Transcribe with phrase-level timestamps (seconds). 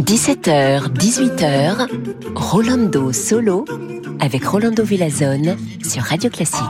[0.00, 1.88] 17h, 18h,
[2.34, 3.66] Rolando Solo
[4.18, 6.62] avec Rolando Villazone sur Radio Classique.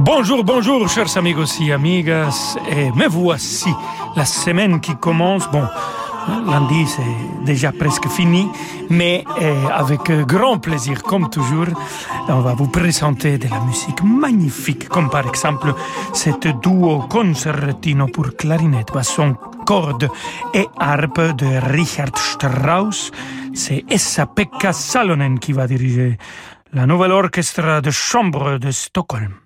[0.00, 2.58] Bonjour, bonjour, chers amigos et amigas.
[2.70, 3.70] Et me voici,
[4.16, 5.50] la semaine qui commence.
[5.50, 5.64] Bon,
[6.28, 8.48] lundi c'est déjà presque fini,
[8.90, 11.66] mais euh, avec grand plaisir, comme toujours,
[12.28, 15.74] on va vous présenter de la musique magnifique, comme par exemple
[16.12, 20.08] cette duo concertino pour clarinette, basson, corde
[20.54, 23.10] et harpe de Richard Strauss.
[23.54, 26.18] C'est Essa-Pekka Salonen qui va diriger
[26.72, 29.45] la nouvelle orchestre de chambre de Stockholm.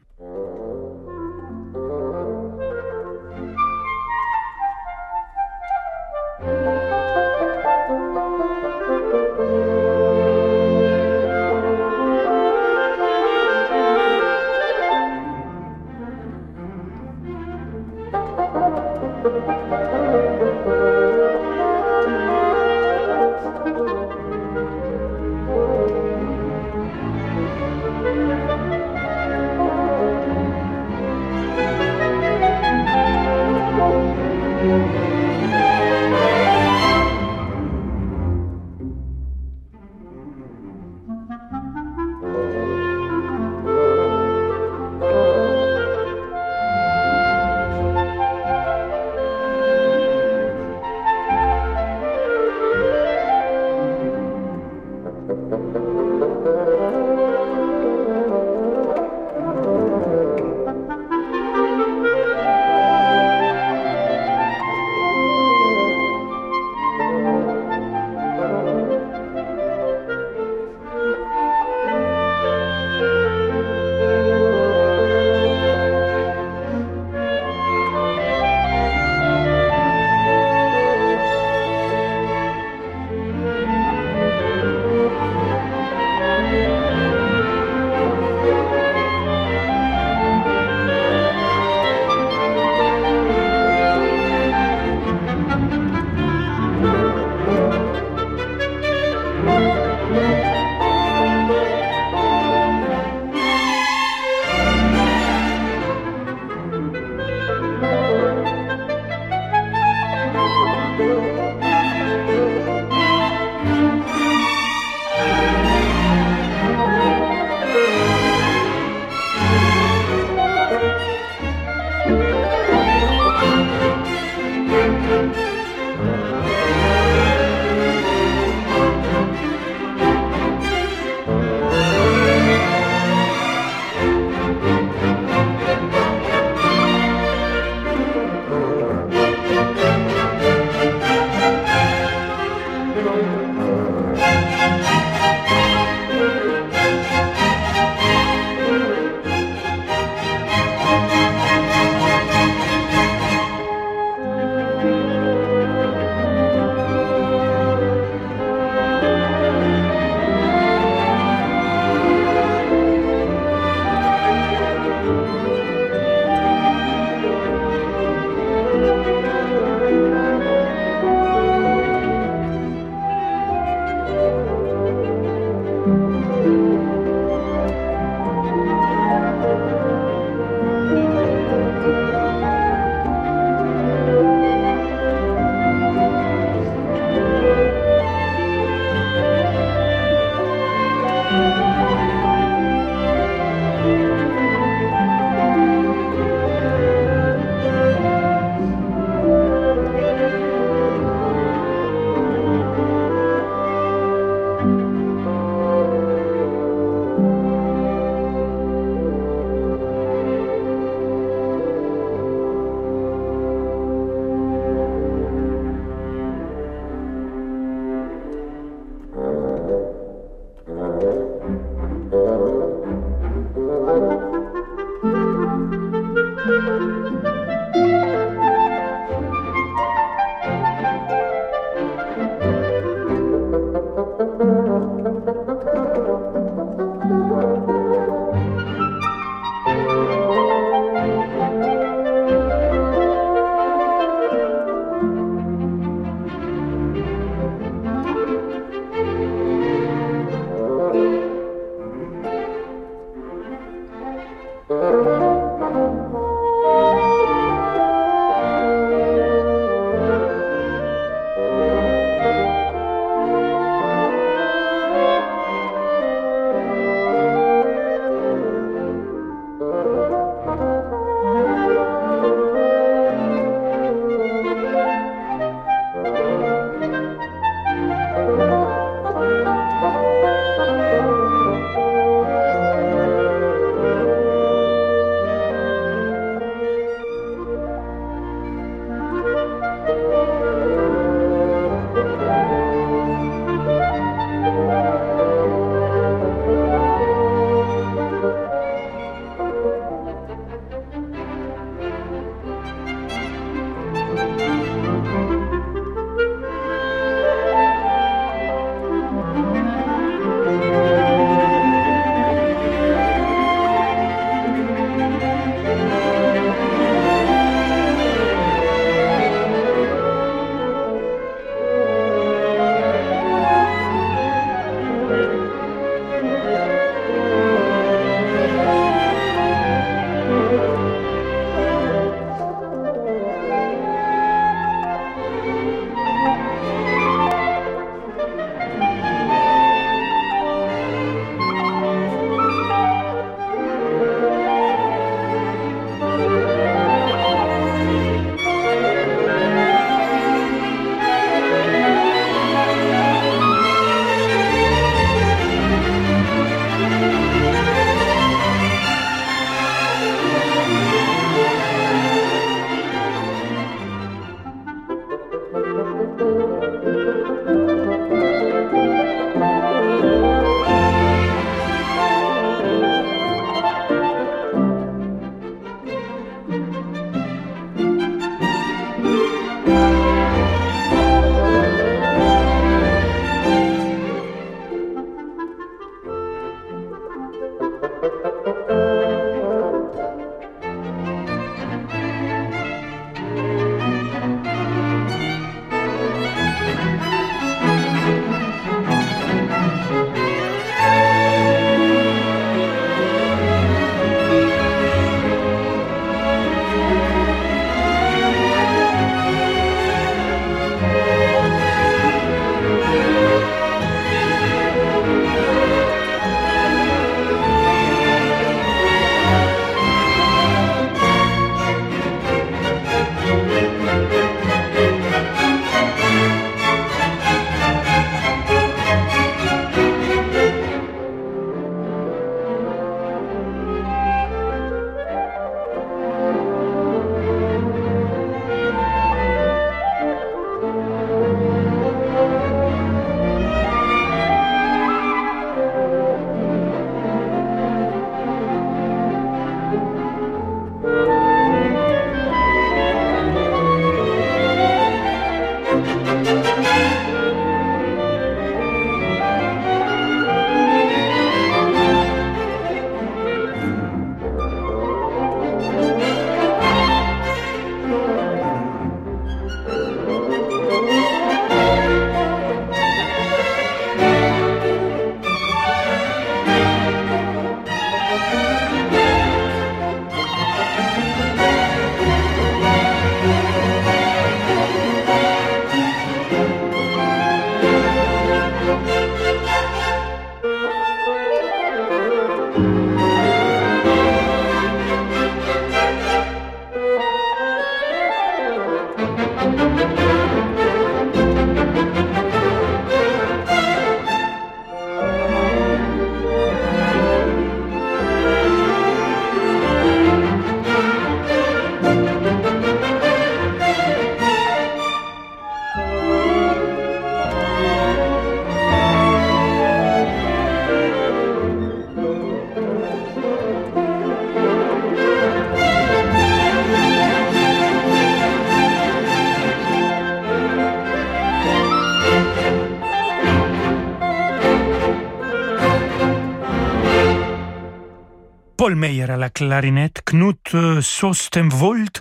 [539.21, 541.99] La clarinette, Knut Sostenvold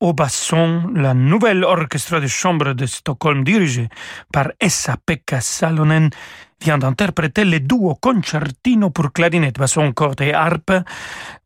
[0.00, 3.88] au basson, la nouvelle orchestre de chambre de Stockholm dirigée
[4.32, 6.10] par Essa-Pekka Salonen
[6.60, 10.72] vient d'interpréter le duo concertino pour clarinette, basson, corde et harpe.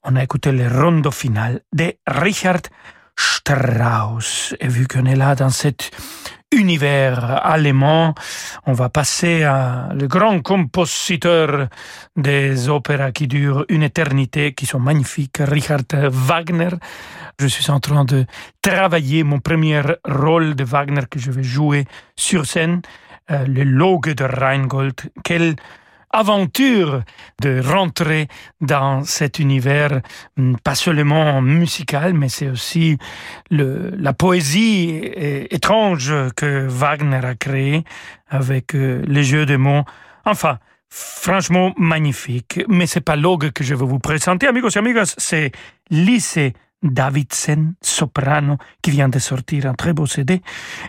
[0.02, 2.62] On a écouté le rondo final de Richard
[3.17, 4.57] Strauss.
[4.59, 5.93] Et vu qu'on est là dans cet
[6.52, 8.14] univers allemand,
[8.66, 11.68] on va passer à le grand compositeur
[12.16, 16.71] des opéras qui durent une éternité, qui sont magnifiques, Richard Wagner.
[17.38, 18.26] Je suis en train de
[18.61, 22.82] travailler mon premier rôle de Wagner que je vais jouer sur scène,
[23.30, 24.94] euh, le Loge de Rheingold.
[26.12, 27.02] Aventure
[27.40, 28.28] de rentrer
[28.61, 30.00] dans cet univers,
[30.38, 32.99] hum, pas seulement musical, mais c'est aussi
[33.50, 35.00] le, la poésie
[35.50, 37.85] étrange que Wagner a créée
[38.28, 39.85] avec euh, les jeux de mots.
[40.25, 42.61] Enfin, franchement magnifique.
[42.69, 45.52] Mais c'est pas Logue que je vais vous présenter, amigos et amigas, c'est
[45.90, 46.52] Lise
[46.83, 50.42] Davidsen, soprano, qui vient de sortir un très beau CD,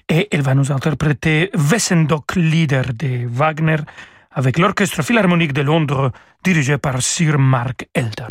[0.10, 3.78] et elle va nous interpréter Wessendok Lieder de Wagner,
[4.34, 6.12] avec l'Orchestre Philharmonique de Londres
[6.44, 8.28] dirigé par Sir Mark Elder.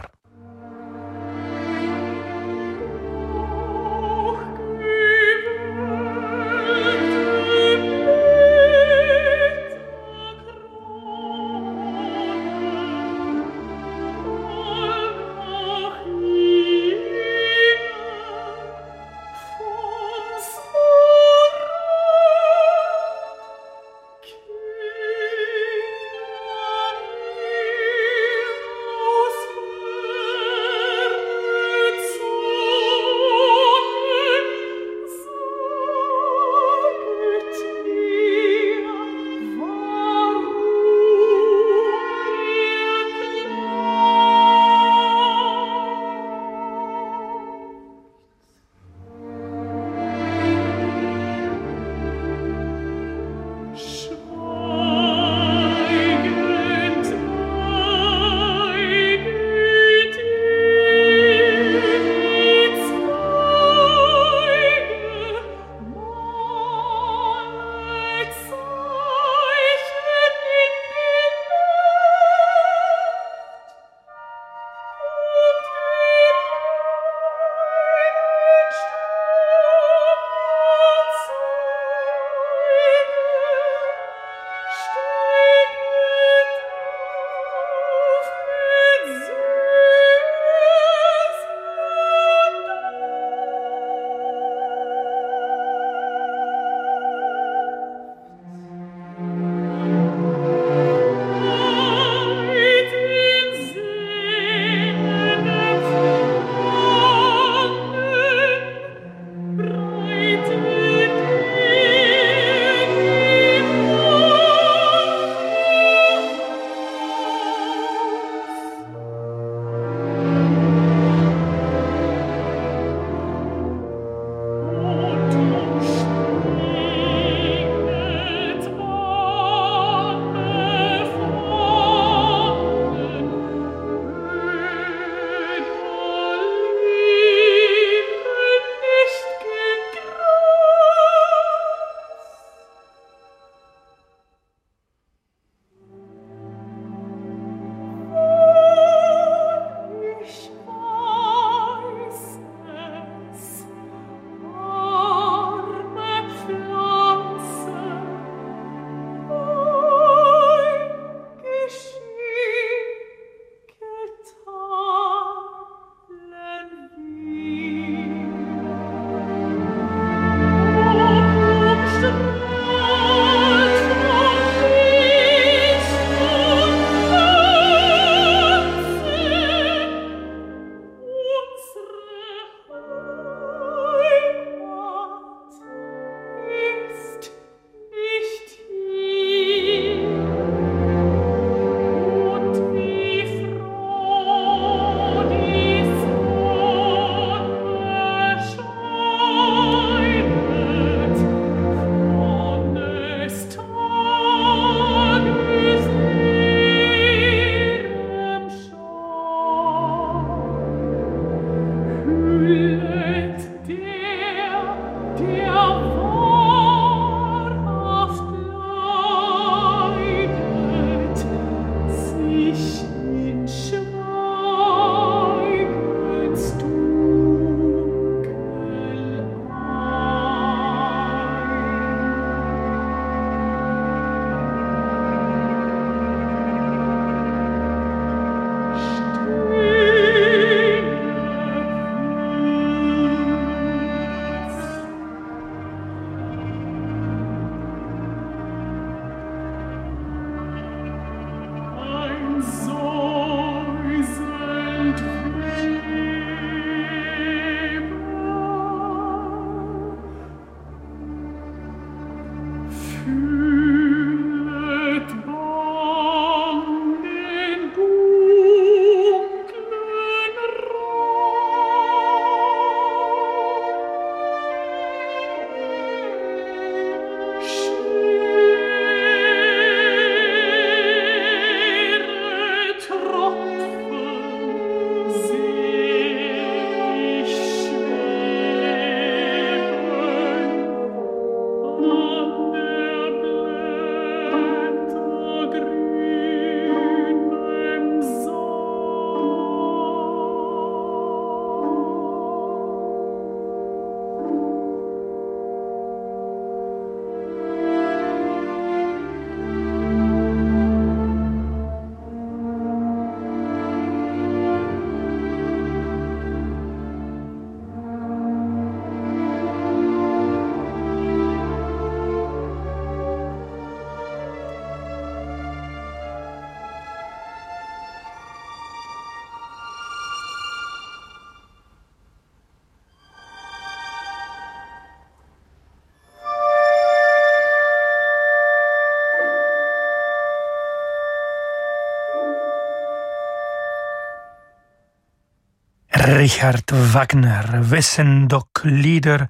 [346.23, 349.27] Richard Wagner, Wessendok leader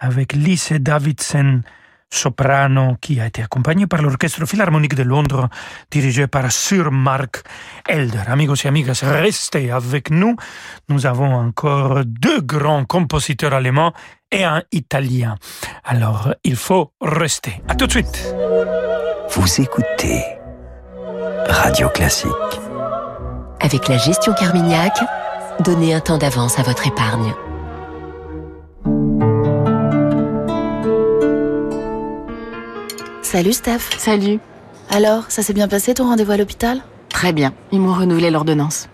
[0.00, 1.60] avec Lise Davidsen,
[2.08, 5.50] soprano, qui a été accompagné par l'Orchestre Philharmonique de Londres,
[5.90, 7.42] dirigé par Sir Mark
[7.86, 8.22] Elder.
[8.28, 10.34] Amigos et amigas, restez avec nous.
[10.88, 13.92] Nous avons encore deux grands compositeurs allemands
[14.30, 15.36] et un italien.
[15.84, 17.60] Alors, il faut rester.
[17.68, 18.34] À tout de suite.
[19.32, 20.24] Vous écoutez
[21.46, 22.32] Radio Classique.
[23.60, 24.94] Avec la gestion Carmignac,
[25.60, 27.34] donnez un temps d'avance à votre épargne.
[33.22, 33.80] Salut Steph.
[33.96, 34.40] Salut.
[34.90, 36.82] Alors, ça s'est bien passé ton rendez-vous à l'hôpital?
[37.08, 38.88] Très bien, ils m'ont renouvelé l'ordonnance.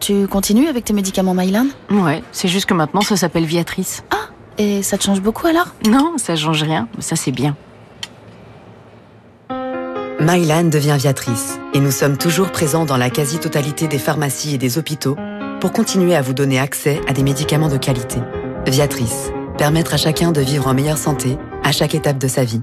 [0.00, 1.66] Tu continues avec tes médicaments Mylan?
[1.90, 4.02] Ouais, c'est juste que maintenant ça s'appelle Viatrice.
[4.10, 5.68] Ah, et ça te change beaucoup alors?
[5.86, 7.56] Non, ça change rien, mais ça c'est bien.
[10.20, 14.78] Mylan devient Viatrice et nous sommes toujours présents dans la quasi-totalité des pharmacies et des
[14.78, 15.16] hôpitaux
[15.62, 18.18] pour continuer à vous donner accès à des médicaments de qualité.
[18.66, 22.62] Viatrice, permettre à chacun de vivre en meilleure santé à chaque étape de sa vie.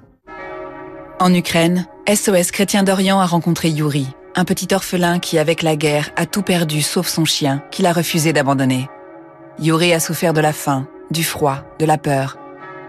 [1.18, 6.10] En Ukraine, SOS Chrétien d'Orient a rencontré Yuri, un petit orphelin qui, avec la guerre,
[6.18, 8.90] a tout perdu sauf son chien, qu'il a refusé d'abandonner.
[9.60, 12.36] Yuri a souffert de la faim, du froid, de la peur.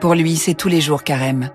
[0.01, 1.51] Pour lui, c'est tous les jours carême.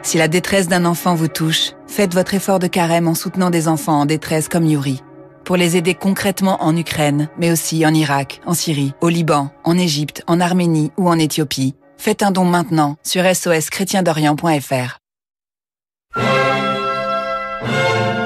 [0.00, 3.68] Si la détresse d'un enfant vous touche, faites votre effort de carême en soutenant des
[3.68, 5.02] enfants en détresse comme Yuri.
[5.44, 9.76] Pour les aider concrètement en Ukraine, mais aussi en Irak, en Syrie, au Liban, en
[9.76, 14.98] Égypte, en Arménie ou en Éthiopie, faites un don maintenant sur soschrétiendorient.fr.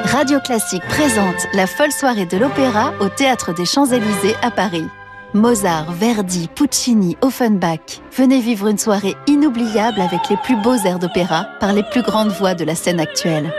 [0.05, 4.87] Radio Classique présente la folle soirée de l'opéra au Théâtre des Champs-Élysées à Paris.
[5.35, 8.00] Mozart, Verdi, Puccini, Offenbach.
[8.16, 12.31] Venez vivre une soirée inoubliable avec les plus beaux airs d'opéra par les plus grandes
[12.31, 13.52] voix de la scène actuelle.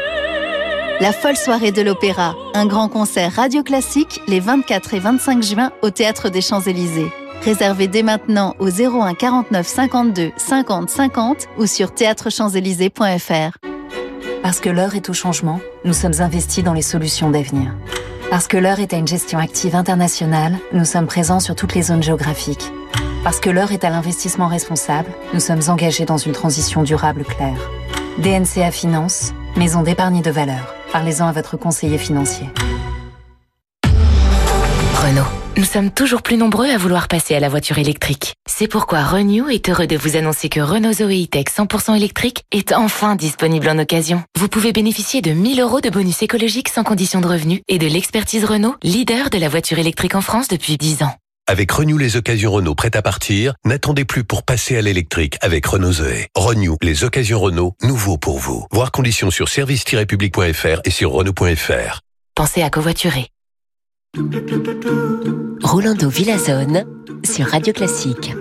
[0.99, 5.71] La folle soirée de l'opéra, un grand concert radio classique les 24 et 25 juin
[5.83, 7.11] au Théâtre des Champs-Élysées.
[7.43, 13.57] Réservez dès maintenant au 01 49 52 50 50 ou sur théâtrechamps-élysées.fr.
[14.41, 17.75] Parce que l'heure est au changement, nous sommes investis dans les solutions d'avenir.
[18.31, 21.83] Parce que l'heure est à une gestion active internationale, nous sommes présents sur toutes les
[21.83, 22.71] zones géographiques.
[23.23, 27.69] Parce que l'heure est à l'investissement responsable, nous sommes engagés dans une transition durable claire.
[28.17, 30.76] DNCA Finance, maison d'épargne de valeur.
[30.91, 32.47] Parlez-en à votre conseiller financier.
[34.95, 35.27] Renault.
[35.57, 38.35] Nous sommes toujours plus nombreux à vouloir passer à la voiture électrique.
[38.47, 42.73] C'est pourquoi Renew est heureux de vous annoncer que Renault Zoe E-Tech 100% électrique est
[42.73, 44.23] enfin disponible en occasion.
[44.37, 47.87] Vous pouvez bénéficier de 1000 euros de bonus écologique sans condition de revenu et de
[47.87, 51.15] l'expertise Renault, leader de la voiture électrique en France depuis 10 ans.
[51.49, 55.65] Avec Renew les occasions Renault prêtes à partir, n'attendez plus pour passer à l'électrique avec
[55.65, 56.27] Renault Zoé.
[56.35, 58.65] Renew les occasions Renault, nouveau pour vous.
[58.69, 62.01] Voir conditions sur service-public.fr et sur Renault.fr.
[62.35, 63.29] Pensez à covoiturer.
[65.63, 66.85] Rolando Villazone
[67.23, 68.33] sur Radio Classique.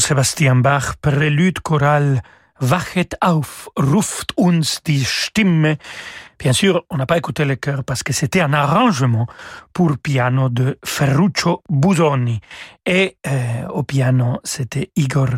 [0.00, 2.22] Jean-Sebastian Bach, prélude choral
[2.58, 5.76] Wachet auf, ruft uns die Stimme.
[6.38, 9.26] Bien sûr, on n'a pas écouté le chœur parce que c'était un arrangement
[9.74, 12.40] pour piano de Ferruccio Busoni.
[12.86, 15.28] Et euh, au piano, c'était Igor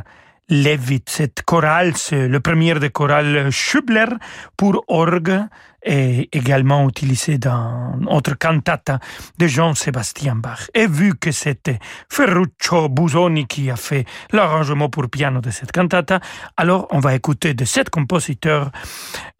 [0.53, 1.05] Levit.
[1.07, 4.05] Cette chorale, c'est le premier des chorales Schubler
[4.55, 5.41] pour orgue
[5.83, 9.01] et également utilisé dans autre cantata
[9.39, 10.69] de Jean-Sébastien Bach.
[10.75, 11.79] Et vu que c'était
[12.11, 16.21] Ferruccio Busoni qui a fait l'arrangement pour piano de cette cantata,
[16.59, 18.71] alors on va écouter de cet compositeur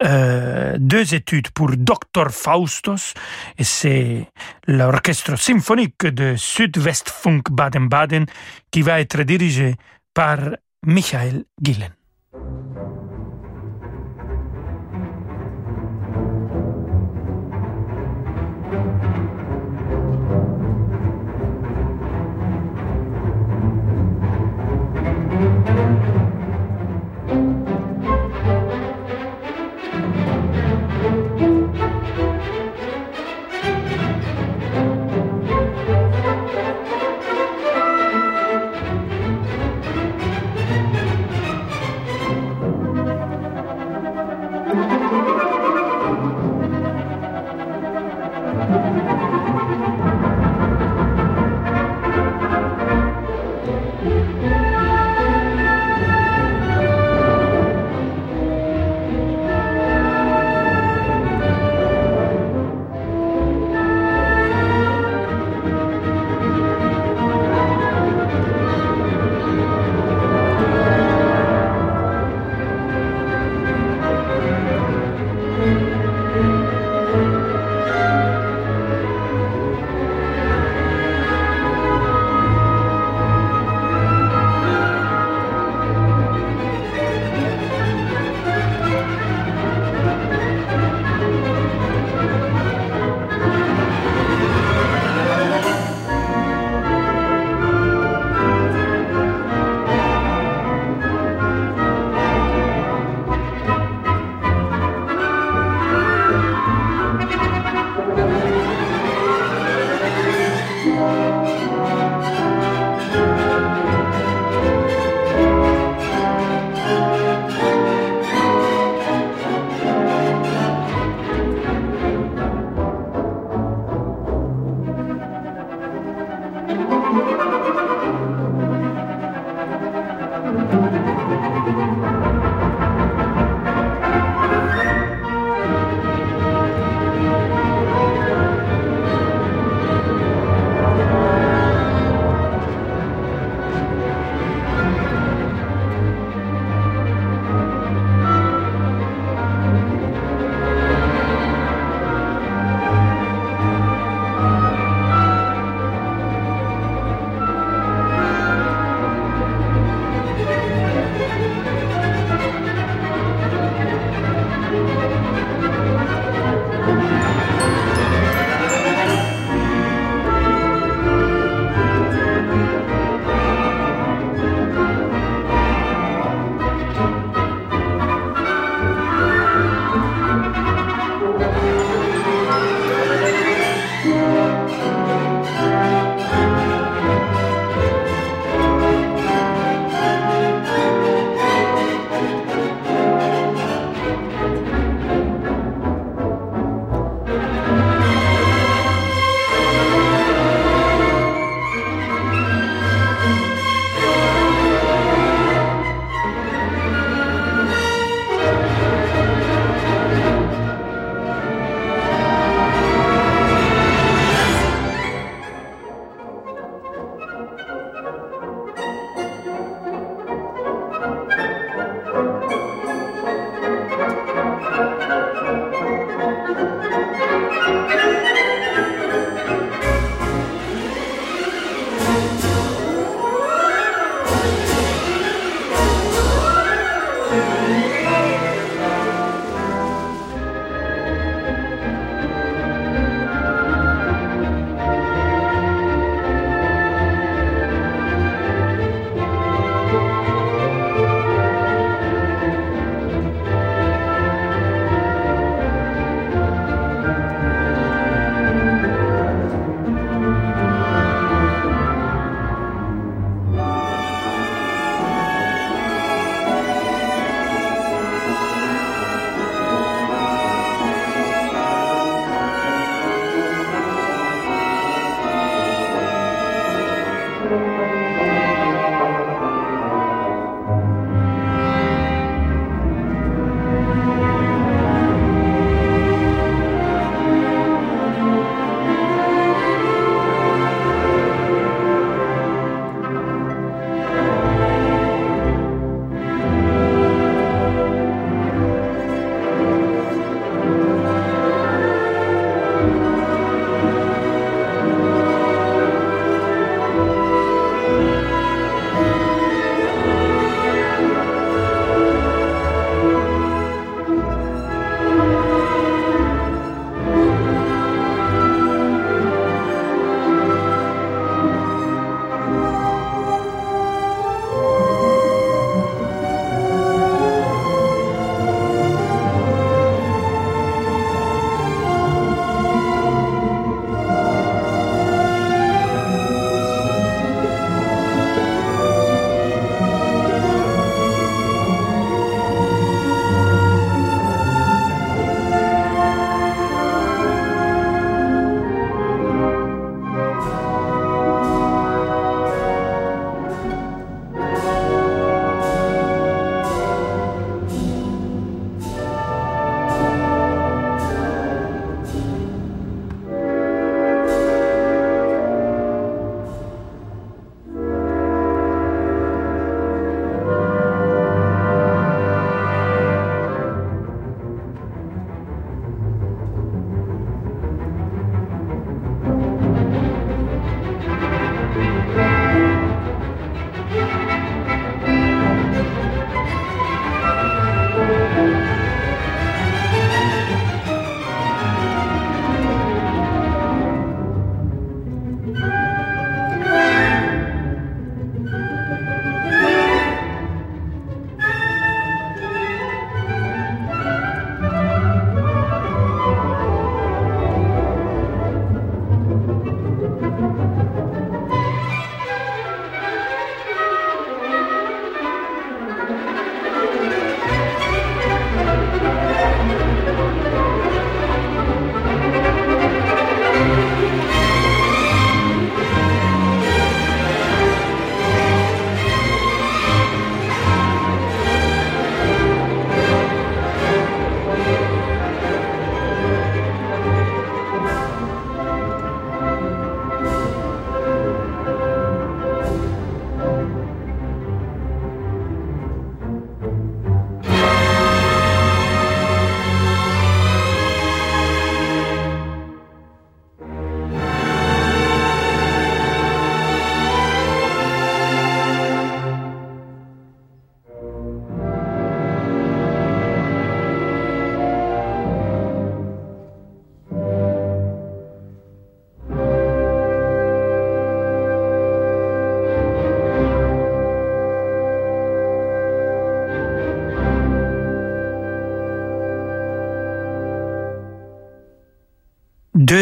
[0.03, 2.31] euh, deux études pour Dr.
[2.31, 3.13] Faustos,
[3.59, 4.31] et c'est
[4.65, 8.25] l'orchestre symphonique de Südwestfunk Baden-Baden
[8.71, 9.75] qui va être dirigé
[10.15, 10.39] par
[10.85, 12.02] Michael Gillen.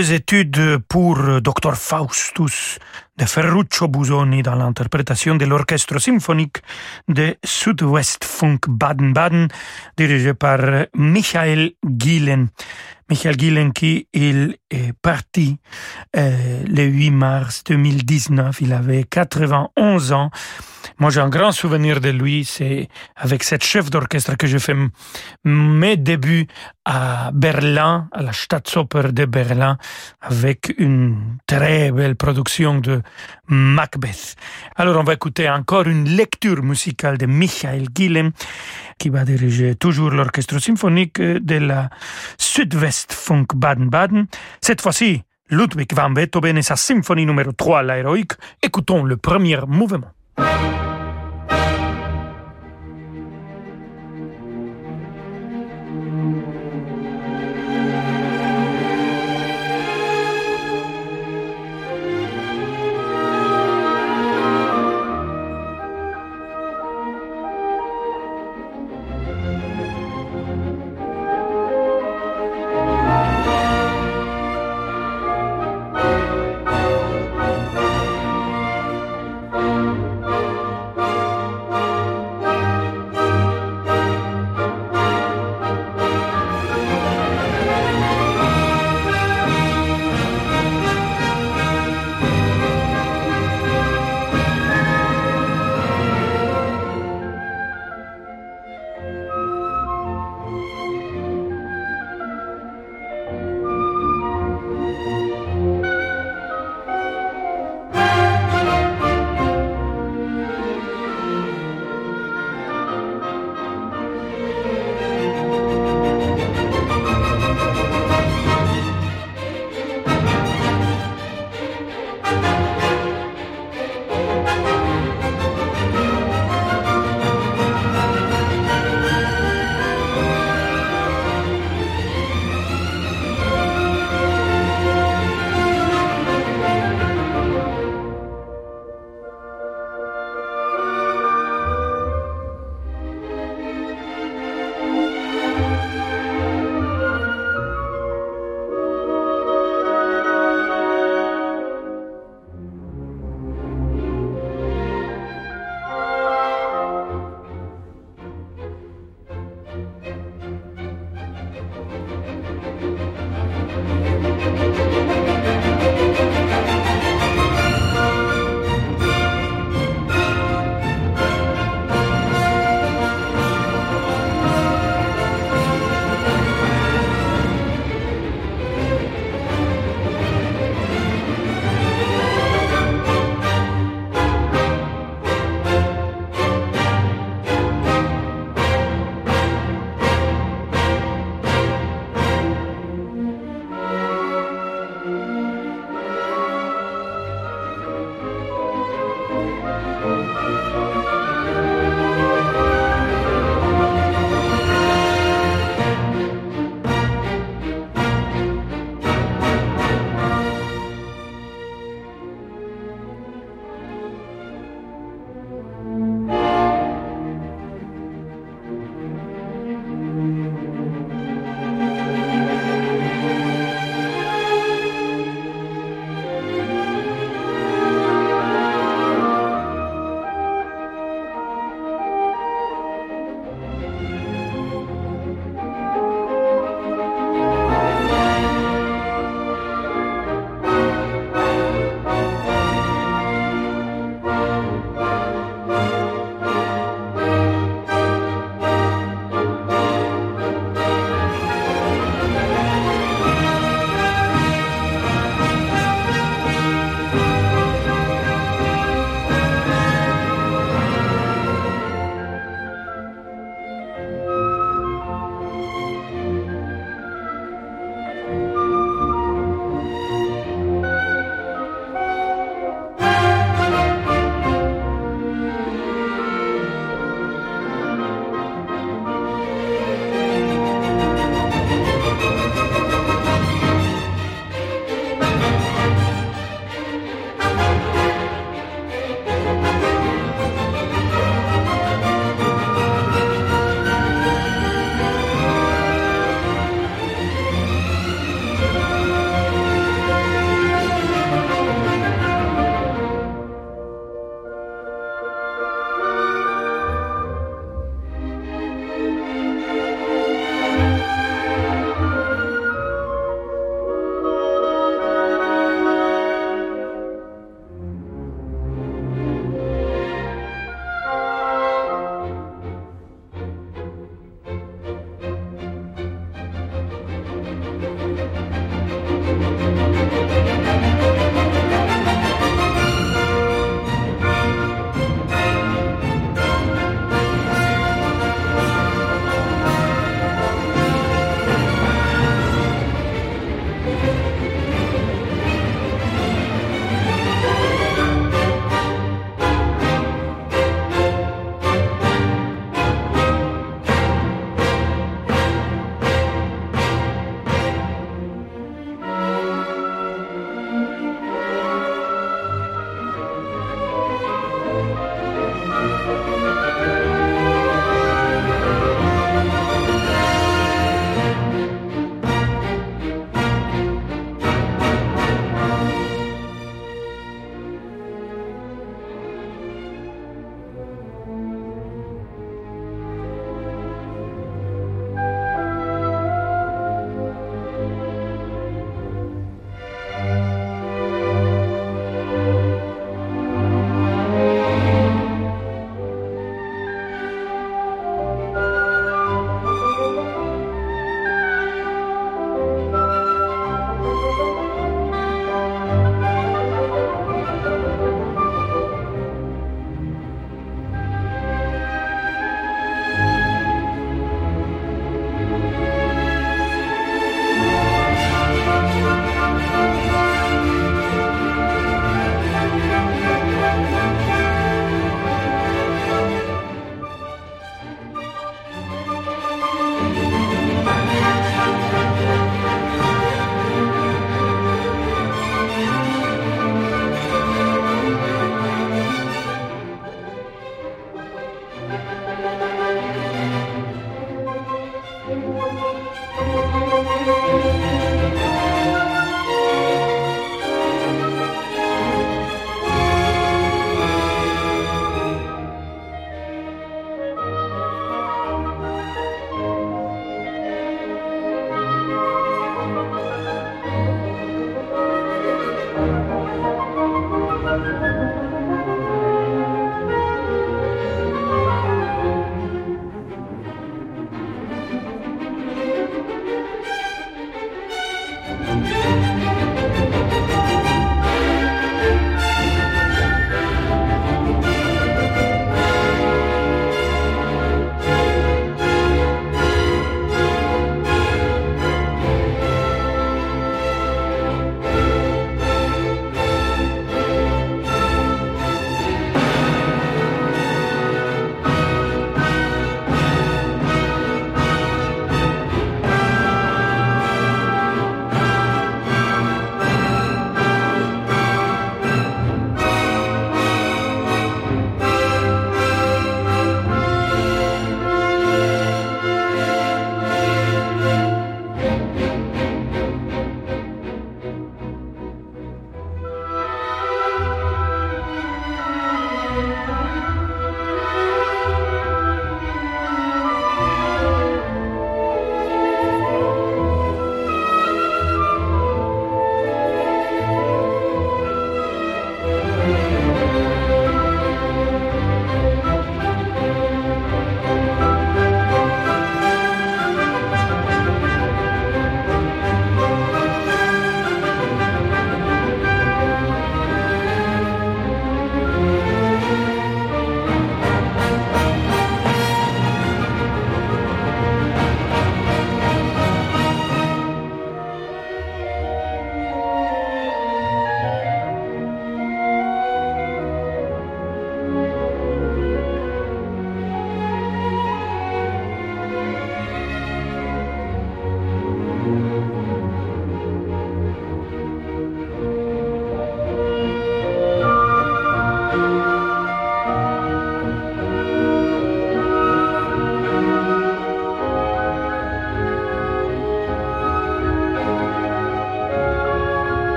[0.00, 2.78] Deux études pour Dr Faustus
[3.20, 6.62] de Ferruccio Busoni dans l'interprétation de l'orchestre symphonique
[7.06, 9.48] de Südwest Funk Baden-Baden
[9.94, 12.48] dirigé par Michael Gillen.
[13.10, 15.58] Michael Gillen qui il est parti
[16.16, 20.30] euh, le 8 mars 2019, il avait 91 ans.
[20.98, 24.76] Moi j'ai un grand souvenir de lui, c'est avec cette chef d'orchestre que j'ai fait
[25.44, 26.46] mes débuts
[26.84, 29.76] à Berlin, à la Staatsoper de Berlin,
[30.20, 33.02] avec une très belle production de
[33.48, 34.36] Macbeth.
[34.76, 38.32] Alors on va écouter encore une lecture musicale de Michael Gillen,
[38.98, 41.90] qui va diriger toujours l'orchestre symphonique de la
[42.38, 44.26] Südwestfunk Baden-Baden.
[44.60, 48.32] Cette fois-ci, Ludwig van Beethoven et sa symphonie numéro 3, l'héroïque.
[48.62, 50.12] Écoutons le premier mouvement.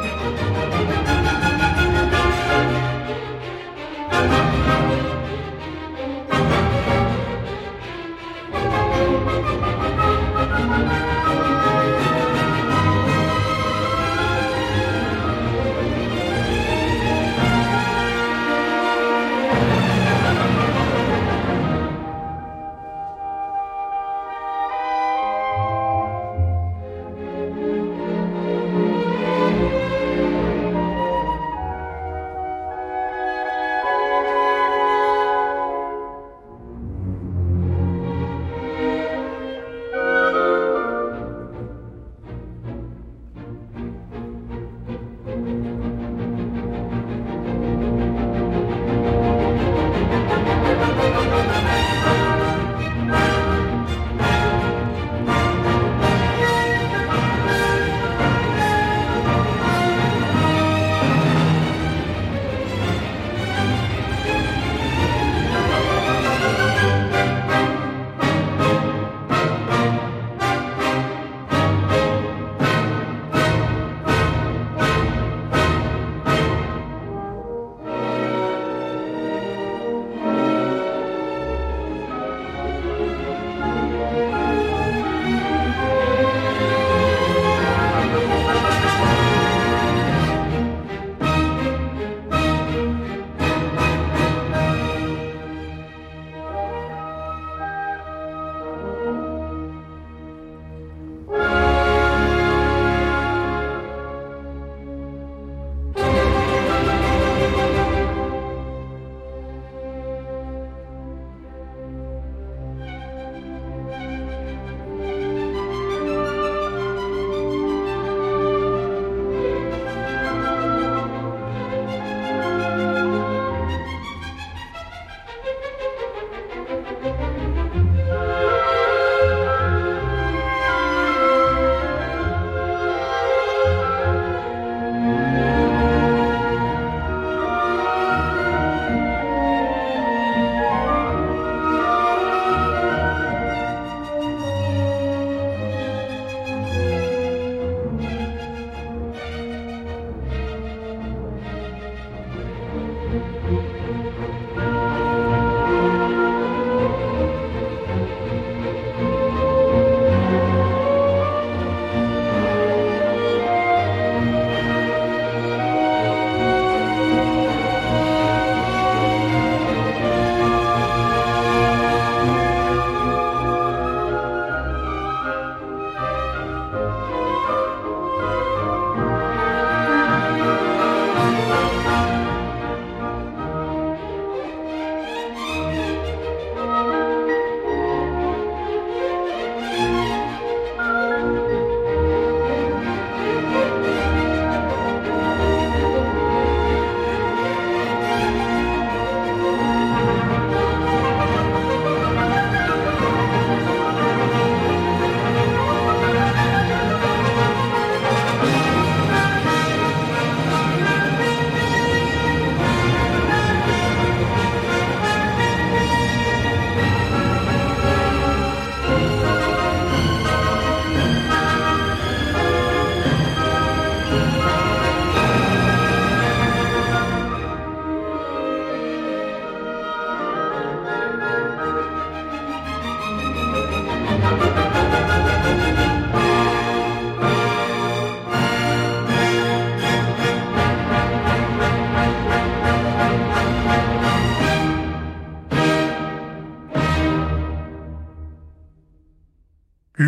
[0.00, 1.19] Música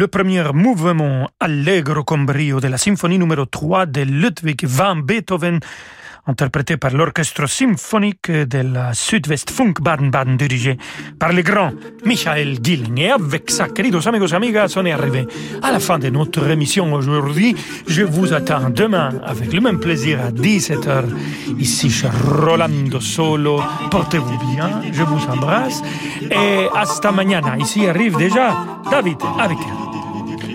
[0.02, 5.60] Le premier mouvement allegro con brio de la symphonie numéro 3 de Ludwig van Beethoven,
[6.26, 10.76] interprété par l'orchestre symphonique de la Südwest Funk Baden-Baden dirigé
[11.20, 11.70] par le grand
[12.04, 12.98] Michael Gilling.
[12.98, 15.24] Et avec ça, queridos amigos amigas, on est arrivé
[15.62, 17.54] à la fin de notre émission aujourd'hui.
[17.86, 21.04] Je vous attends demain avec le même plaisir à 17h
[21.60, 23.62] ici chez Rolando Solo.
[23.88, 25.80] Portez-vous bien, je vous embrasse
[26.28, 27.56] et hasta mañana.
[27.56, 28.56] Ici arrive déjà
[28.90, 29.58] David avec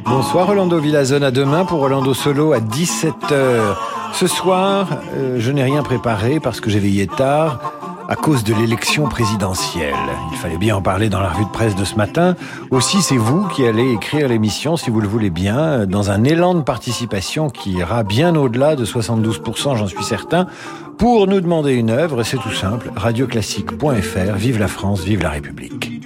[0.09, 3.75] Bonsoir Rolando Villazone, à demain pour Rolando Solo à 17h.
[4.13, 7.59] Ce soir, euh, je n'ai rien préparé parce que j'ai veillé tard
[8.07, 9.93] à cause de l'élection présidentielle.
[10.31, 12.35] Il fallait bien en parler dans la revue de presse de ce matin.
[12.71, 16.55] Aussi, c'est vous qui allez écrire l'émission, si vous le voulez bien, dans un élan
[16.55, 20.47] de participation qui ira bien au-delà de 72%, j'en suis certain,
[20.97, 22.23] pour nous demander une œuvre.
[22.23, 24.35] C'est tout simple, radioclassique.fr.
[24.37, 26.01] Vive la France, vive la République.